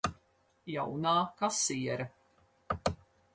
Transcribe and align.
Jaunā 0.75 1.11
kasiere. 1.43 2.09